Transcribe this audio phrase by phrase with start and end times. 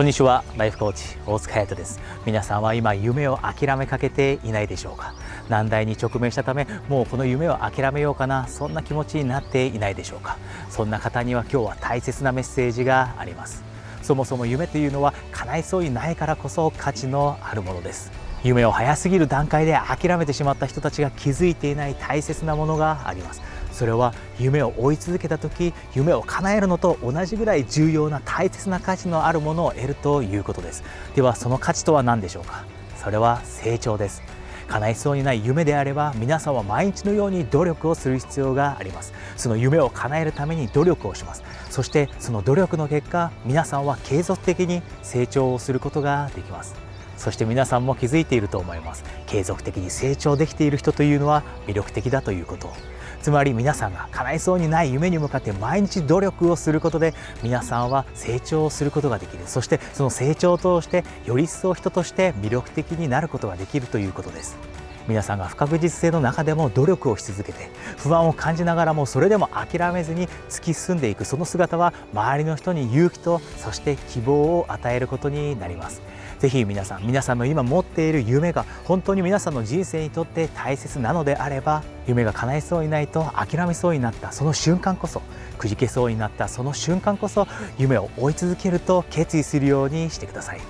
[0.00, 0.44] こんにちは。
[0.56, 2.00] ライフコーチ大塚隼人です。
[2.24, 5.12] 皆さんは今夢を諦めかけていないでしょうか？
[5.50, 8.48] 難題に直面したためもうこの夢を諦めようかな。
[8.48, 10.38] そんな気持ちになっていないでしょうか？
[10.70, 13.62] そんな方には今日は大切なメッセージがあります。
[14.00, 18.10] そもそも夢というのは叶いそうにないからこそ価値のあるものです。
[18.42, 23.42] 夢を早すぎる段階で諦めてしまった人たちが気づいていない大切なものがあります。
[23.80, 30.84] それは夢を追い続けた時夢を叶えるのと同じぐらい重要な大切な価値のあるものを得るということです。
[31.14, 32.66] ではその価値とは何でしょうか？
[33.02, 34.22] それは成長です。
[34.68, 39.14] 叶いそうにない夢であれば皆さんは毎日のように努力をする必要があります。
[39.38, 41.42] その夢を叶えるために努力をします。
[41.70, 46.74] そしてその努力の結果皆さんは継続的に成長をすることができます。
[47.20, 49.04] そして皆さんも気づいていると思います。
[49.26, 52.72] 継続的に成長できている人というのは魅力的だということ。
[53.20, 57.12] つまり皆さんが叶いそうにない夢に向かって毎日努力をすることで
[57.42, 59.42] 皆さんは成長をすることができる。
[59.46, 64.56] そしてその成長を通してより一層人として魅力的になることができるということです。
[65.06, 71.26] 皆さんが不確実性の中でも努力をし続けて不安を感じながらもそれでも諦めずに突き進んでいく。
[71.26, 76.00] その姿は周りの人に勇気とそして希望を与えることになります。
[76.40, 85.20] ぜひ皆さん皆さんの今持っている夢が本当に皆さんの人生にとって大切なのであれば夢が叶いそうにないと諦めそうになったその瞬間こそ
[85.58, 87.46] くじけそうになったその瞬間こそ
[87.78, 90.60] 夢を追い続けると決意するようにしてください。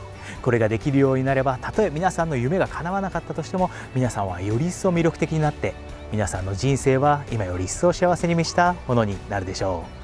[0.43, 5.75] これができるようになればたとえ皆さんの夢が叶わなかったとしても皆さんはより一層魅力的になって
[6.12, 10.00] 皆さんの人生は今より一層幸せに満ちたものになるでしょう。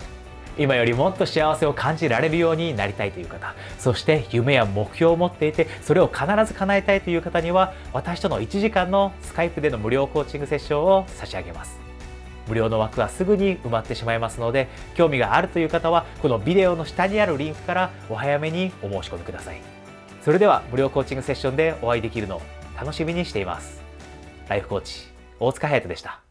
[0.58, 11.78] 今よりもっと幸せを感じられるようになりたいという方そして夢や目標を持っていてそれを必ず叶えたいという方には私との1時間のスカイプでの無料コーチングセッションを差し上げます。
[12.48, 19.60] 無料の枠はすぐに埋まってしまいますので興味があるという方はこのビデオの下にあるリンクからお早めにお申し込みください。
[20.22, 22.42] それでは無料コーチングセッションでお会いできるのを
[22.78, 23.82] 楽しみにしています。
[24.48, 26.25] ライフコーチ大塚隼人でした。